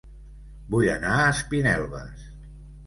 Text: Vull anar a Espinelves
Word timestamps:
Vull 0.75 0.89
anar 0.95 1.13
a 1.19 1.29
Espinelves 1.37 2.29